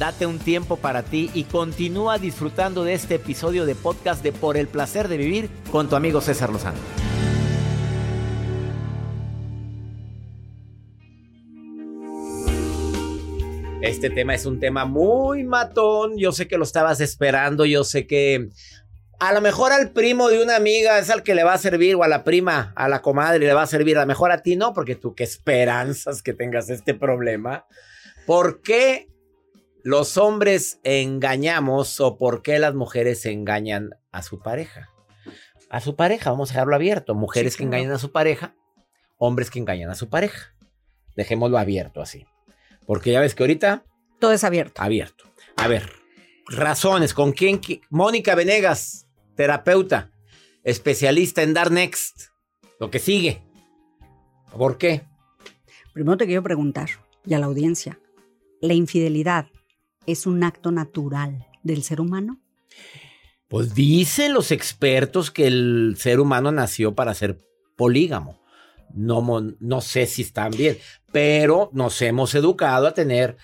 [0.00, 4.56] Date un tiempo para ti y continúa disfrutando de este episodio de podcast de Por
[4.56, 6.78] el placer de vivir con tu amigo César Lozano.
[13.82, 16.16] Este tema es un tema muy matón.
[16.16, 17.66] Yo sé que lo estabas esperando.
[17.66, 18.48] Yo sé que
[19.18, 21.96] a lo mejor al primo de una amiga es al que le va a servir,
[21.96, 23.98] o a la prima, a la comadre le va a servir.
[23.98, 27.66] A lo mejor a ti no, porque tú qué esperanzas que tengas este problema.
[28.24, 29.09] ¿Por qué
[29.84, 34.90] los hombres engañamos o por qué las mujeres engañan a su pareja?
[35.68, 37.14] A su pareja, vamos a dejarlo abierto.
[37.14, 38.54] Mujeres que engañan a su pareja,
[39.18, 40.54] hombres que engañan a su pareja.
[41.16, 42.26] Dejémoslo abierto así.
[42.86, 43.84] Porque ya ves que ahorita
[44.18, 44.82] Todo es abierto.
[44.82, 45.24] abierto.
[45.56, 45.90] A ver,
[46.48, 47.14] razones.
[47.14, 47.60] ¿Con quién?
[47.60, 50.10] qui- Mónica Venegas, terapeuta,
[50.64, 52.28] especialista en Dar Next.
[52.80, 53.42] Lo que sigue.
[54.56, 55.02] ¿Por qué?
[55.92, 56.88] Primero te quiero preguntar,
[57.24, 57.98] y a la audiencia,
[58.60, 59.46] ¿la infidelidad
[60.06, 62.40] es un acto natural del ser humano?
[63.48, 67.38] Pues dicen los expertos que el ser humano nació para ser
[67.76, 68.40] polígamo.
[68.94, 69.24] No,
[69.60, 70.78] no sé si están bien,
[71.12, 73.36] pero nos hemos educado a tener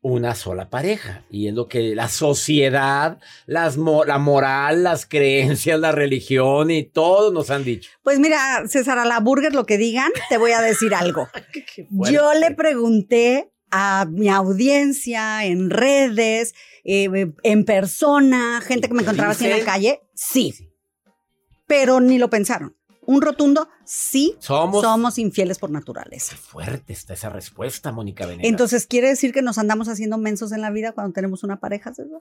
[0.00, 1.24] una sola pareja.
[1.30, 6.84] Y es lo que la sociedad, las mo- la moral, las creencias, la religión y
[6.84, 7.90] todo nos han dicho.
[8.04, 11.28] Pues mira, César, a la burger lo que digan, te voy a decir algo.
[11.90, 16.54] Yo le pregunté a mi audiencia en redes,
[16.84, 20.54] eh, en persona, gente que me encontraba así en la calle, sí.
[21.66, 22.76] Pero ni lo pensaron.
[23.08, 26.36] Un rotundo, sí, Somos- somos infieles por naturaleza.
[26.36, 28.48] Fuerte está esa respuesta, Mónica Venegas.
[28.50, 31.94] Entonces, ¿quiere decir que nos andamos haciendo mensos en la vida cuando tenemos una pareja,
[31.94, 32.20] César?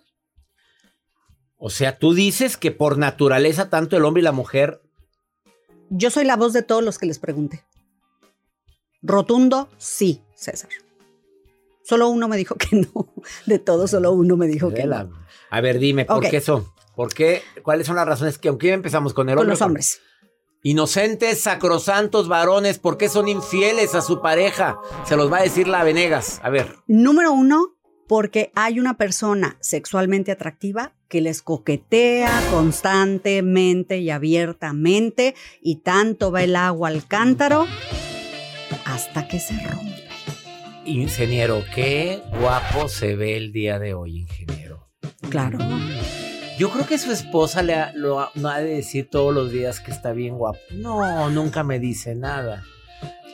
[1.58, 4.82] o sea, tú dices que por naturaleza tanto el hombre y la mujer
[5.90, 7.64] Yo soy la voz de todos los que les pregunté.
[9.02, 10.70] Rotundo, sí, César.
[11.88, 13.14] Solo uno me dijo que no.
[13.46, 15.12] De todos, solo uno me dijo que no.
[15.50, 16.66] A ver, dime, ¿por qué son?
[16.96, 17.42] ¿Por qué?
[17.64, 19.54] ¿Cuáles son las razones que, aunque empezamos con el Con hombre?
[19.54, 20.02] los hombres.
[20.64, 24.80] Inocentes, sacrosantos varones, ¿por qué son infieles a su pareja?
[25.06, 26.40] Se los va a decir la Venegas.
[26.42, 27.76] A ver, Número uno,
[28.08, 36.42] porque hay una persona sexualmente atractiva que les coquetea constantemente y abiertamente y tanto va
[36.44, 37.68] el agua al cántaro
[38.86, 40.05] hasta que se rompe.
[40.86, 44.88] Ingeniero, qué guapo se ve el día de hoy, ingeniero.
[45.30, 45.58] Claro.
[46.58, 49.52] Yo creo que su esposa le ha, lo ha- no ha de decir todos los
[49.52, 50.60] días que está bien guapo.
[50.72, 52.64] No, nunca me dice nada.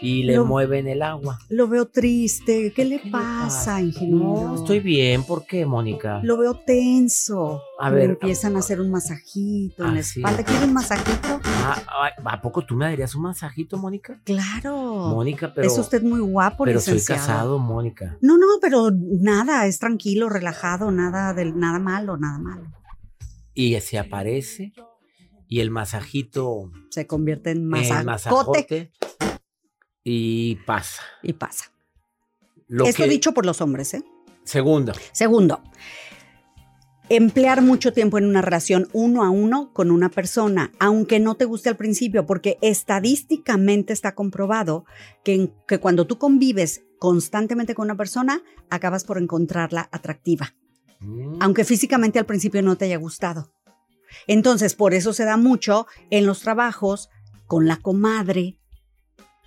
[0.04, 1.38] Y le Lo- mueven el agua.
[1.50, 2.74] Lo veo triste.
[2.76, 3.82] ¿Qué le ¿Qué le pasa, pasa?
[3.82, 4.18] ingeniero?
[4.48, 5.24] No, estoy bien.
[5.24, 6.20] ¿Por qué, Mónica?
[6.24, 7.62] Lo veo tenso.
[7.80, 10.20] A Le ver, empiezan a hacer un masajito en Ah, la sí.
[10.22, 10.44] espalda.
[10.44, 11.40] ¿Quiere un masajito?
[11.44, 14.20] Ah, ¿A poco tú me darías un masajito, Mónica?
[14.24, 14.74] Claro.
[15.10, 15.68] Mónica, pero.
[15.68, 17.22] es usted muy guapo, Pero soy licenciado.
[17.28, 18.18] casado, Mónica.
[18.22, 22.72] No, no, pero nada, es tranquilo, relajado, nada del nada malo, nada malo.
[23.54, 24.74] Y se aparece.
[25.48, 26.72] Y el masajito.
[26.90, 28.92] Se convierte en en masacote masajote.
[30.04, 31.02] Y pasa.
[31.22, 31.72] y pasa.
[32.68, 34.04] Lo Esto que- dicho por los hombres, ¿eh?
[34.44, 34.94] Segundo.
[35.12, 35.62] Segundo,
[37.09, 41.46] emplear mucho tiempo en una relación uno a uno con una persona, aunque no te
[41.46, 44.86] guste al principio, porque estadísticamente está comprobado
[45.24, 50.54] que, que cuando tú convives constantemente con una persona, acabas por encontrarla atractiva,
[51.02, 51.38] Mm.
[51.42, 53.52] aunque físicamente al principio no te haya gustado.
[54.28, 57.09] Entonces, por eso se da mucho en los trabajos
[57.47, 58.59] con la comadre,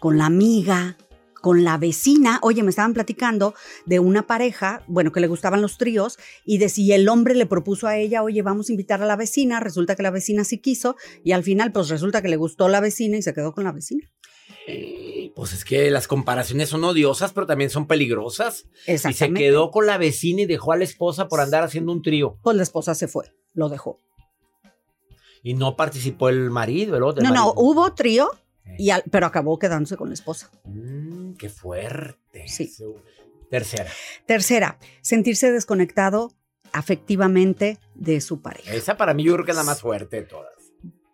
[0.04, 0.98] con la amiga,
[1.40, 2.38] con la vecina.
[2.42, 3.54] Oye, me estaban platicando
[3.86, 7.46] de una pareja, bueno, que le gustaban los tríos, y de si el hombre le
[7.46, 10.58] propuso a ella, oye, vamos a invitar a la vecina, resulta que la vecina sí
[10.58, 13.64] quiso, y al final, pues resulta que le gustó la vecina y se quedó con
[13.64, 14.12] la vecina.
[15.34, 18.66] Pues es que las comparaciones son odiosas, pero también son peligrosas.
[18.82, 19.40] Y se Exactamente.
[19.40, 22.36] quedó con la vecina y dejó a la esposa por andar haciendo un trío.
[22.42, 24.02] Pues la esposa se fue, lo dejó.
[25.42, 27.22] Y no participó el marido, el otro.
[27.22, 27.54] No, el no, marido.
[27.62, 28.30] hubo trío,
[28.78, 30.50] y al- pero acabó quedándose con la esposa.
[30.64, 32.46] Mm, qué fuerte.
[32.48, 32.72] Sí.
[33.50, 33.90] Tercera.
[34.26, 36.32] Tercera, sentirse desconectado
[36.72, 38.72] afectivamente de su pareja.
[38.74, 40.52] Esa para mí yo creo que es la más fuerte de todas.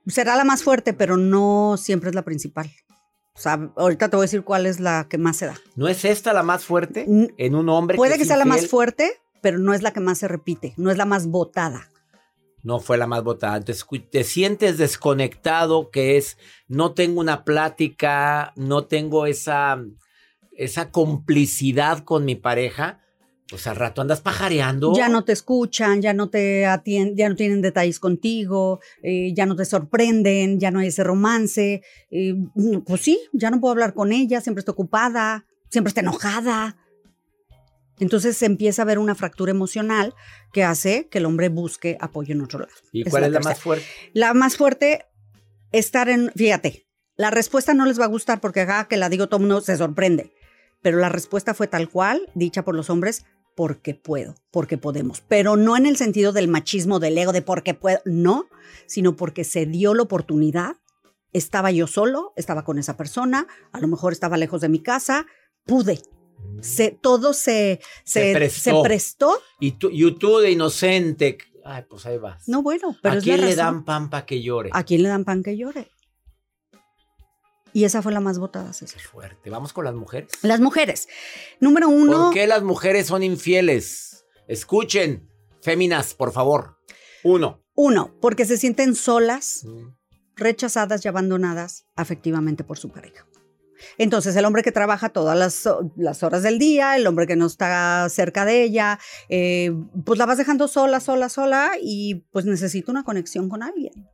[0.06, 2.70] Será la más fuerte, pero no siempre es la principal.
[3.34, 5.58] O sea, ahorita te voy a decir cuál es la que más se da.
[5.76, 7.96] ¿No es esta la más fuerte en un hombre?
[7.96, 9.12] Puede que es sea la más fuerte,
[9.42, 11.89] pero no es la que más se repite, no es la más votada.
[12.62, 13.60] No fue la más votada.
[13.60, 16.36] Te sientes desconectado, que es,
[16.68, 19.82] no tengo una plática, no tengo esa,
[20.52, 23.00] esa complicidad con mi pareja.
[23.48, 24.94] Pues al rato andas pajareando.
[24.94, 29.44] Ya no te escuchan, ya no te atienden, ya no tienen detalles contigo, eh, ya
[29.44, 31.82] no te sorprenden, ya no hay ese romance.
[32.12, 32.34] eh,
[32.86, 36.76] pues sí, ya no puedo hablar con ella, siempre está ocupada, siempre está enojada.
[38.00, 40.14] Entonces se empieza a ver una fractura emocional
[40.52, 42.72] que hace que el hombre busque apoyo en otro lado.
[42.92, 43.54] ¿Y cuál es la tercera.
[43.54, 43.86] más fuerte?
[44.12, 45.06] La más fuerte,
[45.70, 49.28] estar en, fíjate, la respuesta no les va a gustar porque acá que la digo
[49.28, 50.32] todo mundo se sorprende,
[50.82, 55.56] pero la respuesta fue tal cual, dicha por los hombres, porque puedo, porque podemos, pero
[55.56, 58.46] no en el sentido del machismo, del ego, de porque puedo, no,
[58.86, 60.76] sino porque se dio la oportunidad,
[61.34, 65.26] estaba yo solo, estaba con esa persona, a lo mejor estaba lejos de mi casa,
[65.66, 66.00] pude.
[66.62, 68.60] Se, todo se, Se se, prestó.
[68.82, 69.42] se prestó.
[69.60, 71.38] Y tú, y tú de inocente.
[71.64, 72.48] Ay, pues ahí vas.
[72.48, 73.56] No, bueno, pero ¿A es la quién le razón.
[73.76, 74.70] dan pan para que llore?
[74.72, 75.90] ¿A quién le dan pan que llore?
[77.72, 79.00] Y esa fue la más votada, Qué César.
[79.00, 79.48] fuerte.
[79.48, 80.30] Vamos con las mujeres.
[80.42, 81.08] Las mujeres.
[81.60, 82.24] Número uno.
[82.24, 84.24] ¿Por qué las mujeres son infieles?
[84.48, 85.30] Escuchen,
[85.62, 86.78] féminas, por favor.
[87.22, 87.62] Uno.
[87.74, 89.64] Uno, porque se sienten solas,
[90.34, 93.24] rechazadas y abandonadas afectivamente por su pareja.
[93.98, 97.46] Entonces, el hombre que trabaja todas las, las horas del día, el hombre que no
[97.46, 98.98] está cerca de ella,
[99.28, 99.72] eh,
[100.04, 104.08] pues la vas dejando sola, sola, sola y pues necesita una conexión con alguien.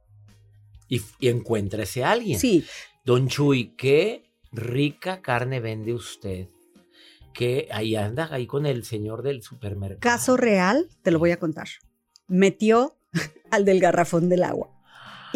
[0.89, 2.39] Y, y encuéntrese a alguien.
[2.39, 2.65] Sí,
[3.05, 6.49] Don Chuy, qué rica carne vende usted.
[7.33, 10.01] Que ahí anda, ahí con el señor del supermercado.
[10.01, 11.69] caso real, te lo voy a contar.
[12.29, 12.97] Metió
[13.51, 14.76] al del garrafón del agua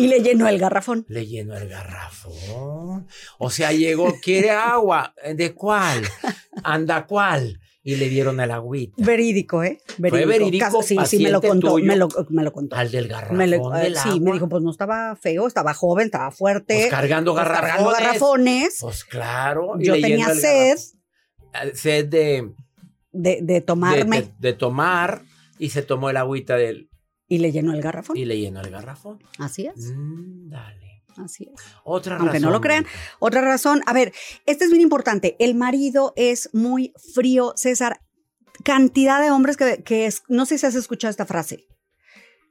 [0.05, 1.05] y le llenó el garrafón.
[1.09, 3.07] Le llenó el garrafón.
[3.39, 5.15] O sea, llegó, quiere agua.
[5.35, 6.03] ¿De cuál?
[6.63, 7.61] Anda, ¿cuál?
[7.83, 8.93] Y le dieron el agüita.
[8.99, 9.81] Verídico, ¿eh?
[9.97, 11.87] verídico, Caso- sí, sí, me lo contó, tuyo.
[11.87, 12.77] me lo, me lo contó.
[12.77, 14.21] Al del garrafón Me lo- del eh, sí, agua.
[14.21, 16.75] me dijo, pues no estaba feo, estaba joven, estaba fuerte.
[16.77, 17.71] Pues cargando pues, garrafones.
[17.73, 18.77] cargando garrafones.
[18.83, 19.73] Pues claro.
[19.81, 20.77] y Yo tenía sed
[21.53, 21.77] garrafón.
[21.77, 22.51] Sed de,
[23.13, 25.23] de, de de, tomarme de- de tomar
[25.59, 26.90] y se tomó el agüita del
[27.31, 28.17] y le llenó el garrafón.
[28.19, 29.23] y le llenó el garrafón.
[29.39, 31.03] Así es, Mm, dale.
[31.17, 31.61] así es.
[31.85, 32.43] Otra Aunque razón.
[32.43, 32.85] no lo crean.
[33.21, 34.13] Otra razón, a ver,
[34.47, 35.37] este es bien importante.
[35.39, 38.01] El marido es muy frío, César.
[38.65, 41.67] Cantidad de hombres que, que es, no sé si has escuchado esta frase.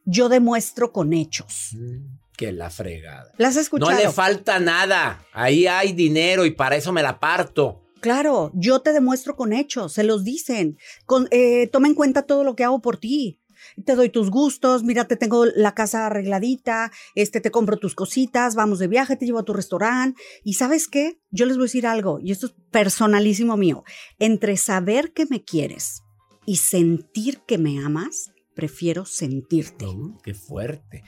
[0.05, 1.69] Yo demuestro con hechos.
[1.73, 3.31] Mm, Que la fregada.
[3.37, 3.91] ¿Las has escuchado?
[3.91, 5.25] No le falta nada.
[5.33, 7.83] Ahí hay dinero y para eso me la parto.
[7.99, 10.77] Claro, yo te demuestro con hechos, se los dicen.
[11.05, 13.41] Con, eh, toma en cuenta todo lo que hago por ti.
[13.85, 18.55] Te doy tus gustos, mira, te tengo la casa arregladita, este, te compro tus cositas,
[18.55, 20.21] vamos de viaje, te llevo a tu restaurante.
[20.43, 23.83] Y sabes qué, yo les voy a decir algo, y esto es personalísimo mío.
[24.19, 26.03] Entre saber que me quieres
[26.45, 29.85] y sentir que me amas, prefiero sentirte.
[29.85, 31.03] Mm, qué fuerte.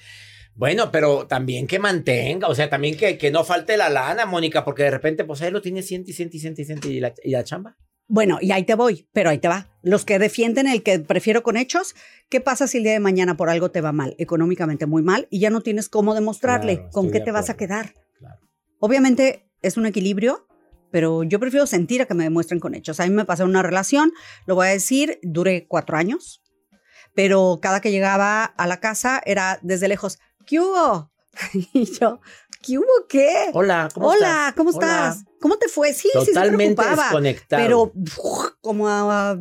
[0.54, 4.64] Bueno, pero también que mantenga, o sea, también que, que no falte la lana, Mónica,
[4.66, 7.44] porque de repente, pues ahí lo tiene siente siente siente siente y la, y la
[7.44, 7.78] chamba.
[8.14, 9.70] Bueno, y ahí te voy, pero ahí te va.
[9.84, 11.96] Los que defienden el que prefiero con hechos,
[12.28, 15.30] ¿qué pasa si el día de mañana por algo te va mal, económicamente muy mal,
[15.30, 17.94] y ya no tienes cómo demostrarle Claro, con qué de te vas a quedar?
[18.20, 18.42] Claro.
[18.80, 20.46] Obviamente es un equilibrio,
[20.92, 23.00] pero yo prefiero sentir a que me demuestren con hechos.
[23.00, 24.12] A mí me pasó una relación,
[24.46, 26.44] lo voy a decir, duré cuatro años,
[27.16, 31.14] pero cada que llegaba a la casa era desde lejos, ¿qué hubo?
[31.74, 32.20] Y yo,
[32.62, 33.50] ¿qué hubo qué?
[33.54, 34.54] Hola, ¿cómo Hola, estás?
[34.54, 34.80] ¿cómo Hola.
[34.80, 35.26] estás?
[35.40, 35.94] ¿Cómo te fue?
[35.94, 37.64] Sí, sí, se Totalmente desconectado.
[37.64, 39.38] Pero uf, como a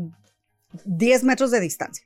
[0.85, 2.05] 10 metros de distancia.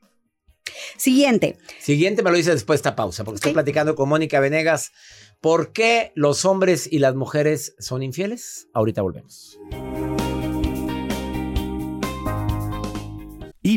[0.96, 1.58] Siguiente.
[1.80, 4.92] Siguiente me lo dice después de esta pausa, porque estoy platicando con Mónica Venegas.
[5.40, 8.68] ¿Por qué los hombres y las mujeres son infieles?
[8.72, 9.58] Ahorita volvemos.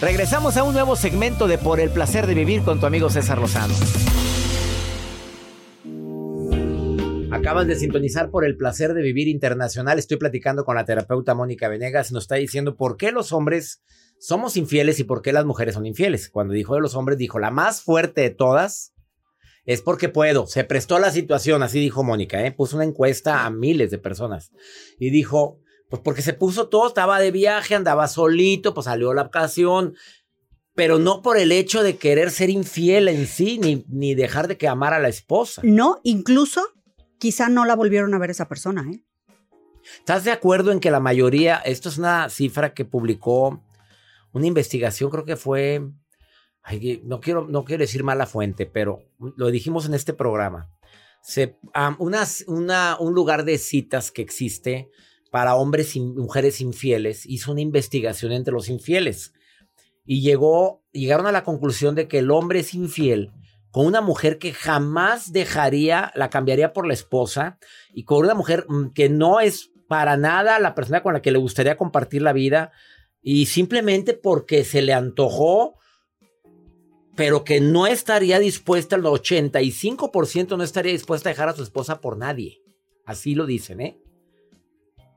[0.00, 3.38] Regresamos a un nuevo segmento de Por el placer de vivir con tu amigo César
[3.38, 3.72] Lozano.
[7.30, 9.98] Acabas de sintonizar por el placer de vivir internacional.
[9.98, 12.12] Estoy platicando con la terapeuta Mónica Venegas.
[12.12, 13.82] Nos está diciendo por qué los hombres
[14.18, 16.28] somos infieles y por qué las mujeres son infieles.
[16.28, 18.92] Cuando dijo de los hombres, dijo la más fuerte de todas
[19.64, 20.46] es porque puedo.
[20.46, 22.44] Se prestó la situación, así dijo Mónica.
[22.46, 22.52] ¿eh?
[22.52, 24.52] Puso una encuesta a miles de personas
[24.98, 29.22] y dijo, pues porque se puso todo, estaba de viaje, andaba solito, pues salió la
[29.22, 29.94] ocasión.
[30.74, 34.58] Pero no por el hecho de querer ser infiel en sí, ni, ni dejar de
[34.58, 35.62] que amar a la esposa.
[35.64, 36.60] No, incluso
[37.18, 39.02] quizá no la volvieron a ver esa persona, ¿eh?
[39.98, 43.62] ¿Estás de acuerdo en que la mayoría, esto es una cifra que publicó
[44.32, 45.80] una investigación, creo que fue,
[46.62, 48.98] ay, no, quiero, no quiero decir mala fuente, pero
[49.36, 50.68] lo dijimos en este programa.
[51.22, 54.90] Se, um, unas- una- un lugar de citas que existe
[55.36, 59.34] para hombres y mujeres infieles hizo una investigación entre los infieles
[60.06, 63.32] y llegó, llegaron a la conclusión de que el hombre es infiel
[63.70, 67.58] con una mujer que jamás dejaría, la cambiaría por la esposa
[67.92, 71.32] y con una mujer mm, que no es para nada la persona con la que
[71.32, 72.72] le gustaría compartir la vida
[73.20, 75.74] y simplemente porque se le antojó,
[77.14, 82.00] pero que no estaría dispuesta, el 85% no estaría dispuesta a dejar a su esposa
[82.00, 82.62] por nadie.
[83.04, 84.00] Así lo dicen, ¿eh?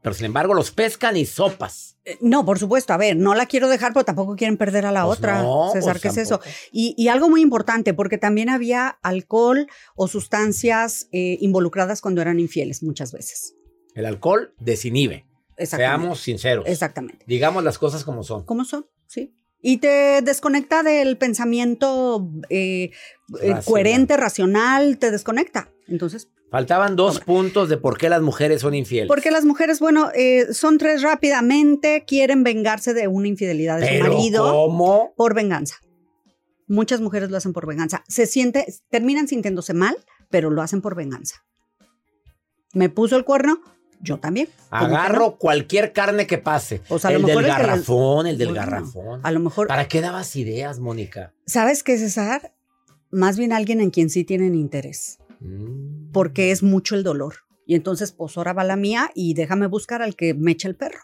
[0.01, 1.97] Pero sin embargo los pescan y sopas.
[2.05, 2.93] Eh, No, por supuesto.
[2.93, 5.41] A ver, no la quiero dejar, pero tampoco quieren perder a la Pues otra.
[5.43, 6.39] no, César, pues ¿qué es eso?
[6.71, 12.39] Y, y algo muy importante, porque también había alcohol o sustancias eh, involucradas cuando eran
[12.39, 13.55] infieles muchas veces.
[13.95, 15.25] El alcohol desinhibe.
[15.57, 15.97] Exactamente.
[15.99, 16.65] Seamos sinceros.
[16.67, 17.25] Exactamente.
[17.27, 18.45] Digamos las cosas como son.
[18.45, 18.85] ¿Cómo son?
[19.07, 19.35] Sí.
[19.61, 22.91] Y te desconecta del pensamiento eh, eh,
[23.31, 23.63] Racional.
[23.65, 25.69] coherente, racional, te desconecta.
[25.87, 29.07] Entonces, Faltaban dos puntos de por qué las mujeres son infieles.
[29.07, 33.91] porque las mujeres, bueno, eh, son tres rápidamente, quieren vengarse de una infidelidad de su
[33.93, 35.13] Pero marido ¿cómo?
[35.15, 35.75] por venganza.
[36.67, 38.03] Muchas mujeres lo hacen por venganza.
[38.07, 39.95] Se siente, terminan sintiéndose mal,
[40.31, 41.43] pero lo hacen por venganza.
[42.73, 43.61] Me puso el cuerno,
[44.01, 44.47] yo también.
[44.69, 45.35] ¿Cómo que Agarro no?
[45.37, 46.81] cualquier carne que pase.
[46.89, 49.19] O sea, el mejor del el que les- garrafón, el del garrafón.
[49.23, 51.33] A lo mejor, ¿Para qué dabas ideas, Mónica?
[51.45, 52.53] ¿sabes qué, César?
[53.11, 56.11] Más bien alguien en quien sí tienen interés, Mm.
[56.11, 57.35] porque es mucho el dolor.
[57.65, 60.75] Y entonces, pues ahora va la mía y déjame buscar al que me echa el
[60.75, 60.99] perro.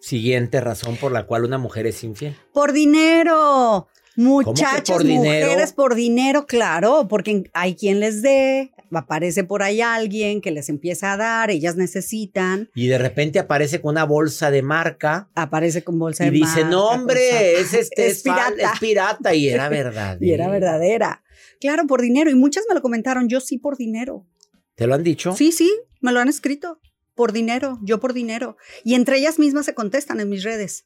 [0.00, 2.36] Siguiente razón por la cual una mujer es infiel.
[2.52, 3.88] Por dinero.
[4.16, 5.46] Muchachas, por dinero?
[5.46, 10.68] mujeres por dinero, claro, porque hay quien les dé, aparece por ahí alguien que les
[10.68, 15.84] empieza a dar, ellas necesitan, Y de repente aparece con una bolsa de marca aparece
[15.84, 17.74] con bolsa y de dice, marca, no, con hombre, es zapatos".
[17.74, 18.72] este, es es, pirata.
[18.72, 19.34] es pirata.
[19.34, 20.18] Y era verdad.
[20.20, 21.22] Y era verdadera.
[21.60, 22.30] Claro, por dinero.
[22.30, 24.26] Y muchas me lo comentaron, yo sí por dinero.
[24.74, 25.34] ¿Te lo han dicho?
[25.34, 26.80] Sí, sí, me lo han escrito.
[27.14, 28.58] Por dinero, yo por dinero.
[28.84, 30.84] Y entre ellas mismas se contestan en mis redes.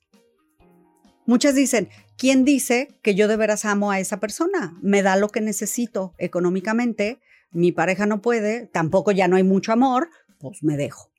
[1.27, 4.77] Muchas dicen, ¿quién dice que yo de veras amo a esa persona?
[4.81, 7.21] Me da lo que necesito económicamente,
[7.53, 11.11] mi pareja no puede, tampoco ya no hay mucho amor, pues me dejo.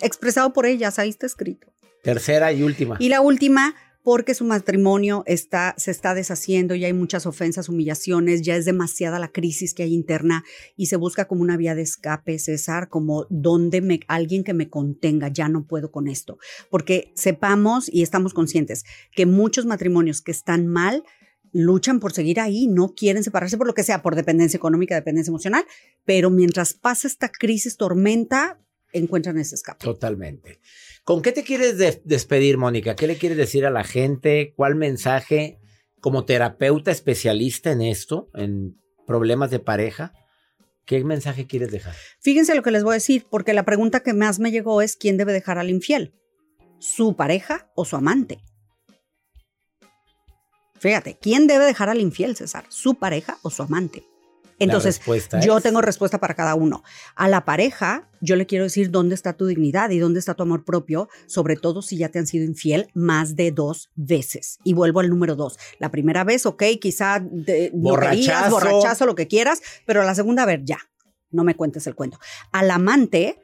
[0.00, 1.68] Expresado por ellas, ahí está escrito.
[2.02, 2.96] Tercera y última.
[2.98, 8.42] Y la última, porque su matrimonio está, se está deshaciendo y hay muchas ofensas, humillaciones,
[8.42, 10.42] ya es demasiada la crisis que hay interna
[10.76, 14.68] y se busca como una vía de escape, César, como donde me, alguien que me
[14.68, 16.38] contenga, ya no puedo con esto.
[16.68, 18.84] Porque sepamos y estamos conscientes
[19.14, 21.04] que muchos matrimonios que están mal
[21.52, 25.30] luchan por seguir ahí, no quieren separarse por lo que sea, por dependencia económica, dependencia
[25.30, 25.64] emocional,
[26.04, 28.58] pero mientras pasa esta crisis, tormenta,
[28.92, 29.84] encuentran ese escape.
[29.84, 30.60] Totalmente.
[31.04, 32.96] ¿Con qué te quieres de- despedir, Mónica?
[32.96, 34.54] ¿Qué le quieres decir a la gente?
[34.56, 35.58] ¿Cuál mensaje
[36.00, 40.12] como terapeuta especialista en esto, en problemas de pareja?
[40.84, 41.94] ¿Qué mensaje quieres dejar?
[42.20, 44.96] Fíjense lo que les voy a decir, porque la pregunta que más me llegó es
[44.96, 46.12] quién debe dejar al infiel,
[46.80, 48.40] su pareja o su amante.
[50.82, 52.64] Fíjate, ¿quién debe dejar al infiel, César?
[52.68, 54.04] ¿Su pareja o su amante?
[54.58, 55.00] Entonces,
[55.44, 56.82] yo es- tengo respuesta para cada uno.
[57.14, 60.42] A la pareja, yo le quiero decir dónde está tu dignidad y dónde está tu
[60.42, 64.58] amor propio, sobre todo si ya te han sido infiel más de dos veces.
[64.64, 65.56] Y vuelvo al número dos.
[65.78, 68.50] La primera vez, ok, quizá de, Borrachazo.
[68.50, 70.78] borrachazo, lo que quieras, pero la segunda, a ver, ya,
[71.30, 72.18] no me cuentes el cuento.
[72.50, 73.40] Al amante,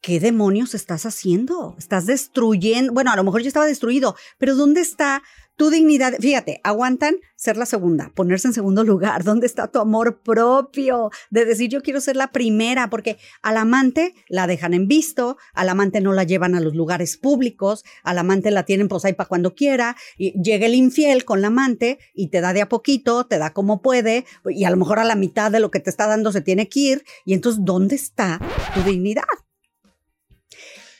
[0.00, 1.74] ¿qué demonios estás haciendo?
[1.78, 5.22] Estás destruyendo, bueno, a lo mejor ya estaba destruido, pero ¿dónde está
[5.58, 6.14] tu dignidad?
[6.20, 9.24] Fíjate, aguantan ser la segunda, ponerse en segundo lugar.
[9.24, 11.10] ¿Dónde está tu amor propio?
[11.30, 15.68] De decir, yo quiero ser la primera, porque al amante la dejan en visto, al
[15.68, 19.28] amante no la llevan a los lugares públicos, al amante la tienen pues ahí para
[19.28, 23.26] cuando quiera, y llega el infiel con la amante y te da de a poquito,
[23.26, 25.90] te da como puede, y a lo mejor a la mitad de lo que te
[25.90, 28.40] está dando se tiene que ir, y entonces, ¿dónde está
[28.74, 29.24] tu dignidad?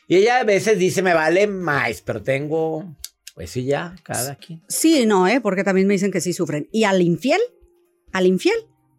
[0.09, 2.97] Y ella a veces dice, me vale más, pero tengo,
[3.39, 4.65] pues sí, ya, cada quien.
[4.67, 5.41] Sí, no, ¿eh?
[5.41, 6.69] porque también me dicen que sí sufren.
[6.73, 7.39] Y al infiel,
[8.11, 8.57] al infiel,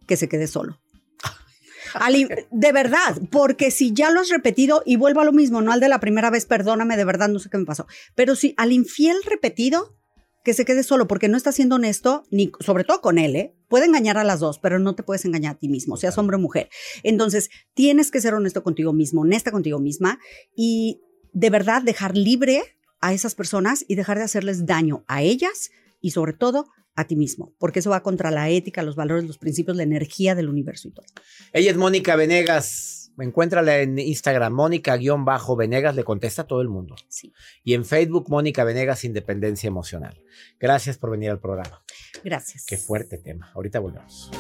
[0.08, 0.80] que se quede solo.
[1.94, 2.14] Al
[2.50, 5.82] de verdad, porque si ya lo has repetido y vuelvo a lo mismo, no al
[5.82, 8.72] de la primera vez, perdóname, de verdad no sé qué me pasó, pero si al
[8.72, 9.98] infiel repetido,
[10.46, 13.54] que se quede solo, porque no está siendo honesto, ni sobre todo con él, ¿eh?
[13.68, 16.38] Puede engañar a las dos, pero no te puedes engañar a ti mismo, seas hombre
[16.38, 16.70] o mujer.
[17.04, 20.18] Entonces, tienes que ser honesto contigo mismo, honesta contigo misma
[20.56, 21.02] y
[21.34, 22.64] de verdad dejar libre
[23.02, 27.16] a esas personas y dejar de hacerles daño a ellas y sobre todo a ti
[27.16, 30.90] mismo, porque eso va contra la ética, los valores, los principios, la energía del universo
[30.90, 31.06] y todo.
[31.54, 32.98] Ella es Mónica Venegas.
[33.18, 36.96] Encuéntrala en Instagram, Mónica-Venegas, le contesta a todo el mundo.
[37.10, 37.34] Sí.
[37.66, 40.24] Y en Facebook, Mónica Venegas, Independencia Emocional.
[40.58, 41.84] Gracias por venir al programa.
[42.24, 42.66] Gracias.
[42.66, 43.52] Qué fuerte tema.
[43.54, 44.32] Ahorita volvemos.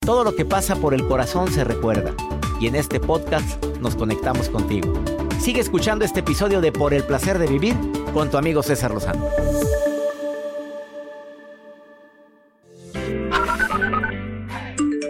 [0.00, 2.14] Todo lo que pasa por el corazón se recuerda.
[2.58, 4.94] Y en este podcast nos conectamos contigo.
[5.38, 7.74] Sigue escuchando este episodio de Por el placer de vivir
[8.14, 9.28] con tu amigo César Lozano.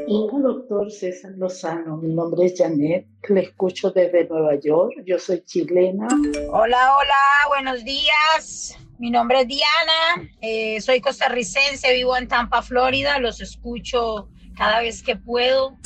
[0.09, 1.99] Hola, doctor César Lozano.
[1.99, 4.95] Mi nombre es Janet, le escucho desde Nueva York.
[5.07, 6.09] Yo soy chilena.
[6.51, 8.77] Hola, hola, buenos días.
[8.99, 13.19] Mi nombre es Diana, eh, soy costarricense, vivo en Tampa, Florida.
[13.21, 15.79] Los escucho cada vez que puedo.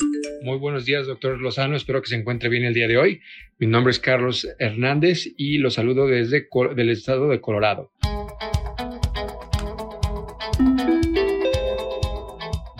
[0.43, 1.75] Muy buenos días, doctor Lozano.
[1.75, 3.21] Espero que se encuentre bien el día de hoy.
[3.59, 7.91] Mi nombre es Carlos Hernández y lo saludo desde del estado de Colorado.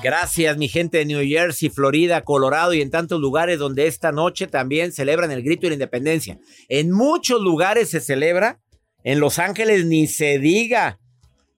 [0.03, 4.47] Gracias, mi gente de New Jersey, Florida, Colorado y en tantos lugares donde esta noche
[4.47, 6.39] también celebran el grito de la independencia.
[6.69, 8.59] En muchos lugares se celebra,
[9.03, 10.99] en Los Ángeles ni se diga.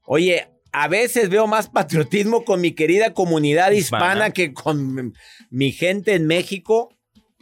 [0.05, 4.31] Oye, a veces veo más patriotismo con mi querida comunidad hispana, Hispana.
[4.31, 5.13] que con
[5.51, 6.89] mi gente en México.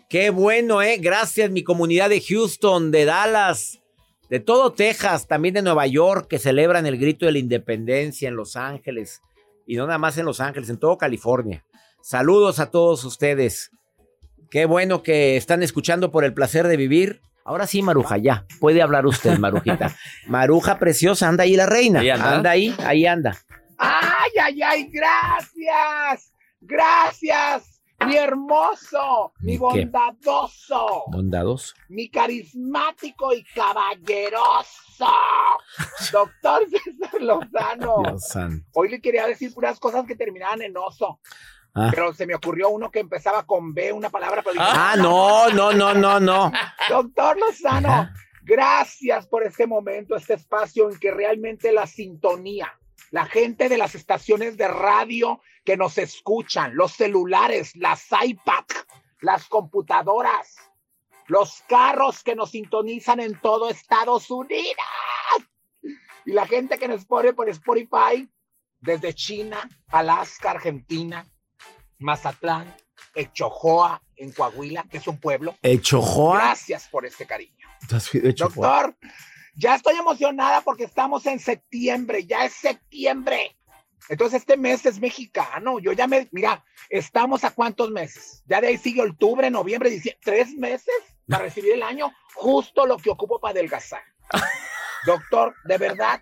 [0.10, 0.98] Qué bueno, ¿eh?
[0.98, 3.80] Gracias, mi comunidad de Houston, de Dallas,
[4.30, 8.36] de todo Texas, también de Nueva York, que celebran el grito de la independencia en
[8.36, 9.22] Los Ángeles.
[9.66, 11.64] Y no nada más en Los Ángeles, en todo California.
[12.02, 13.72] Saludos a todos ustedes.
[14.50, 17.22] Qué bueno que están escuchando por el placer de vivir.
[17.44, 18.46] Ahora sí, Maruja, ya.
[18.60, 19.96] Puede hablar usted, Marujita.
[20.28, 22.00] Maruja preciosa, anda ahí la reina.
[22.00, 22.36] Ahí anda.
[22.36, 23.38] anda ahí, ahí anda.
[23.78, 24.90] ¡Ay, ay, ay!
[24.92, 26.32] ¡Gracias!
[26.62, 27.82] ¡Gracias!
[28.06, 29.34] ¡Mi hermoso!
[29.40, 31.04] ¡Mi bondadoso!
[31.08, 31.76] Bondados.
[31.90, 35.08] ¡Mi carismático y caballeroso!
[36.12, 38.04] Doctor César Lozano.
[38.04, 38.68] Dios santo.
[38.74, 41.20] Hoy le quería decir puras cosas que terminaban en oso.
[41.74, 41.90] Ah.
[41.92, 44.42] Pero se me ocurrió uno que empezaba con B, una palabra.
[44.44, 46.52] Pero dije, Ah, no, no, no, no, no.
[46.90, 48.14] Doctor Lozano, Ajá.
[48.44, 52.78] gracias por este momento, este espacio en que realmente la sintonía,
[53.12, 58.66] la gente de las estaciones de radio que nos escuchan, los celulares, las iPad,
[59.22, 60.56] las computadoras,
[61.28, 64.76] los carros que nos sintonizan en todo Estados Unidos
[66.26, 68.30] y la gente que nos pone por Spotify
[68.80, 71.26] desde China, Alaska, Argentina,
[72.02, 72.76] Mazatlán,
[73.16, 75.56] Echojoa, en Coahuila, que es un pueblo.
[75.62, 76.38] Echojoa.
[76.38, 77.68] Gracias por este cariño.
[78.36, 78.96] Doctor,
[79.56, 83.58] ya estoy emocionada porque estamos en septiembre, ya es septiembre.
[84.10, 85.80] Entonces este mes es mexicano.
[85.80, 88.44] Yo ya me, mira, estamos a cuántos meses.
[88.46, 90.94] Ya de ahí sigue octubre, noviembre, diciembre, tres meses
[91.28, 94.02] para recibir el año, justo lo que ocupo para adelgazar.
[95.06, 96.22] Doctor, de verdad,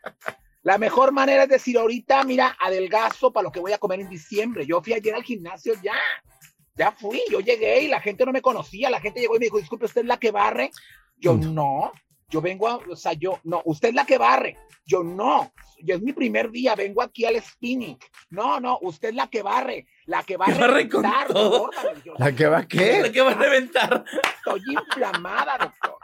[0.62, 4.10] la mejor manera es decir ahorita, mira, adelgazo para lo que voy a comer en
[4.10, 4.66] diciembre.
[4.66, 5.96] Yo fui ayer al gimnasio ya.
[6.76, 8.90] Ya fui, yo llegué y la gente no me conocía.
[8.90, 10.72] La gente llegó y me dijo, disculpe, ¿usted es la que barre?
[11.18, 11.92] Yo, no.
[12.30, 14.58] Yo vengo a, o sea, yo, no, usted es la que barre.
[14.86, 15.52] Yo no,
[15.84, 17.98] yo es mi primer día, vengo aquí al spinning.
[18.32, 21.64] No, no, usted es la que barre, la que va a barre con reventar, todo.
[21.64, 23.02] órale, yo- ¿La que va qué?
[23.02, 24.04] La que va a reventar.
[24.38, 25.98] Estoy inflamada, doctor.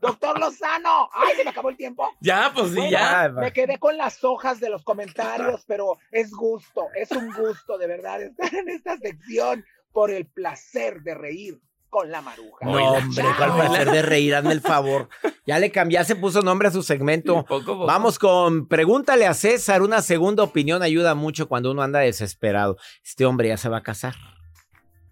[0.00, 2.10] Doctor Lozano, ay, se me acabó el tiempo.
[2.20, 3.28] Ya, pues sí, Bueno, ya.
[3.34, 7.86] Me quedé con las hojas de los comentarios, pero es gusto, es un gusto de
[7.86, 11.58] verdad estar en esta sección por el placer de reír
[11.90, 12.64] con la maruja.
[12.64, 15.08] No, hombre, cuál placer de reír, hazme el favor.
[15.46, 17.44] Ya le cambié, ya se puso nombre a su segmento.
[17.86, 19.82] Vamos con Pregúntale a César.
[19.82, 22.76] Una segunda opinión ayuda mucho cuando uno anda desesperado.
[23.04, 24.14] Este hombre ya se va a casar.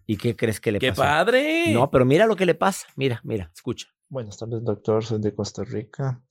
[0.06, 1.02] ¿Y qué crees que le ¡Qué pasó?
[1.02, 1.72] padre!
[1.74, 2.86] No, pero mira lo que le pasa.
[2.96, 3.88] Mira, mira, escucha.
[4.08, 5.04] Buenas tardes, doctor.
[5.04, 6.22] Soy de Costa Rica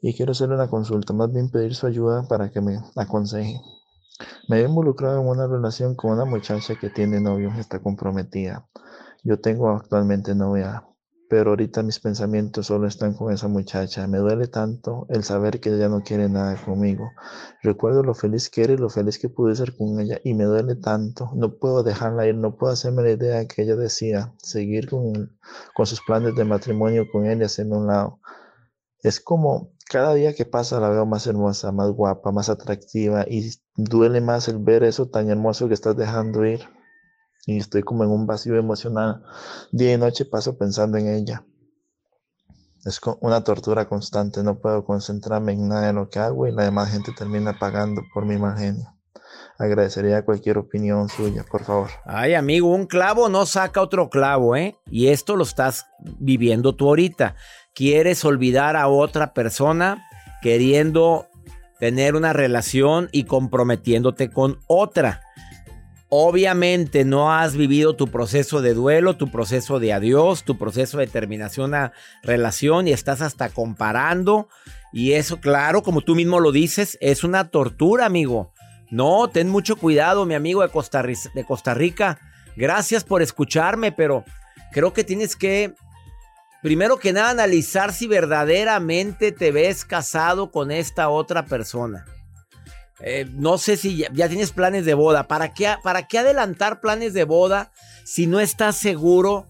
[0.00, 3.60] y quiero hacerle una consulta, más bien pedir su ayuda para que me aconseje.
[4.48, 8.68] Me he involucrado en una relación con una muchacha que tiene novio, está comprometida.
[9.28, 10.88] Yo tengo actualmente novia,
[11.28, 14.06] pero ahorita mis pensamientos solo están con esa muchacha.
[14.06, 17.10] Me duele tanto el saber que ella no quiere nada conmigo.
[17.62, 20.44] Recuerdo lo feliz que era y lo feliz que pude ser con ella y me
[20.44, 21.30] duele tanto.
[21.34, 25.38] No puedo dejarla ir, no puedo hacerme la idea que ella decía, seguir con,
[25.74, 28.20] con sus planes de matrimonio con él y hacerme un lado.
[29.02, 33.50] Es como cada día que pasa la veo más hermosa, más guapa, más atractiva y
[33.76, 36.60] duele más el ver eso tan hermoso que estás dejando ir.
[37.48, 39.22] Y estoy como en un vacío emocional.
[39.72, 41.46] Día y noche paso pensando en ella.
[42.84, 46.64] Es una tortura constante, no puedo concentrarme en nada de lo que hago y la
[46.64, 48.94] demás gente termina pagando por mi mal genio.
[49.58, 51.88] Agradecería cualquier opinión suya, por favor.
[52.04, 54.76] Ay, amigo, un clavo no saca otro clavo, ¿eh?
[54.90, 55.86] Y esto lo estás
[56.18, 57.34] viviendo tú ahorita.
[57.74, 60.04] Quieres olvidar a otra persona
[60.42, 61.28] queriendo
[61.80, 65.22] tener una relación y comprometiéndote con otra.
[66.10, 71.06] Obviamente no has vivido tu proceso de duelo, tu proceso de adiós, tu proceso de
[71.06, 71.92] terminación a
[72.22, 74.48] relación y estás hasta comparando.
[74.90, 78.54] Y eso, claro, como tú mismo lo dices, es una tortura, amigo.
[78.90, 82.18] No, ten mucho cuidado, mi amigo de Costa, de Costa Rica.
[82.56, 84.24] Gracias por escucharme, pero
[84.72, 85.74] creo que tienes que,
[86.62, 92.06] primero que nada, analizar si verdaderamente te ves casado con esta otra persona.
[93.00, 95.28] Eh, no sé si ya, tienes planes de boda.
[95.28, 97.72] ¿Para qué, ¿Para qué adelantar planes de boda
[98.04, 99.46] si no estás seguro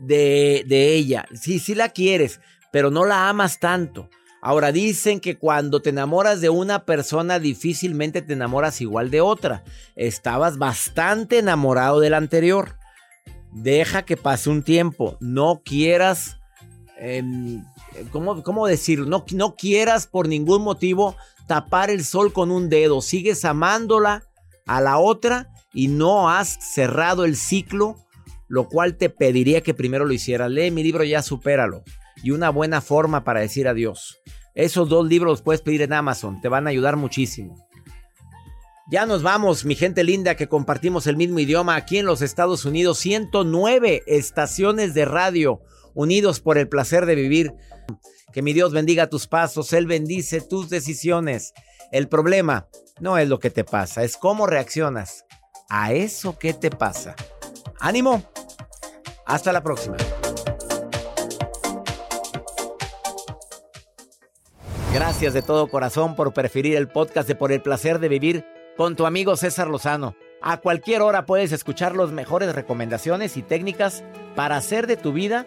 [0.00, 1.26] de, de ella?
[1.34, 2.40] Sí, sí la quieres,
[2.72, 4.10] pero no la amas tanto.
[4.40, 9.64] Ahora dicen que cuando te enamoras de una persona difícilmente te enamoras igual de otra.
[9.96, 12.76] Estabas bastante enamorado del anterior.
[13.52, 15.16] Deja que pase un tiempo.
[15.20, 16.38] No quieras...
[16.98, 17.64] em,
[18.10, 19.00] ¿cómo, cómo decir?
[19.00, 23.00] No, no quieras por ningún motivo tapar el sol con un dedo.
[23.00, 24.24] Sigues amándola
[24.66, 27.96] a la otra y no has cerrado el ciclo,
[28.46, 30.50] lo cual te pediría que primero lo hicieras.
[30.50, 31.82] Lee mi libro ya, supéralo.
[32.22, 34.18] Y una buena forma para decir adiós.
[34.54, 37.54] Esos dos libros los puedes pedir en Amazon, te van a ayudar muchísimo.
[38.90, 42.64] Ya nos vamos, mi gente linda, que compartimos el mismo idioma aquí en los Estados
[42.64, 42.98] Unidos.
[42.98, 45.60] 109 estaciones de radio
[45.98, 47.54] unidos por el placer de vivir.
[48.32, 51.54] Que mi Dios bendiga tus pasos, Él bendice tus decisiones.
[51.90, 52.68] El problema
[53.00, 55.24] no es lo que te pasa, es cómo reaccionas
[55.68, 57.16] a eso que te pasa.
[57.80, 58.22] Ánimo.
[59.26, 59.96] Hasta la próxima.
[64.94, 68.94] Gracias de todo corazón por preferir el podcast de Por el placer de vivir con
[68.94, 70.14] tu amigo César Lozano.
[70.40, 74.04] A cualquier hora puedes escuchar las mejores recomendaciones y técnicas
[74.36, 75.46] para hacer de tu vida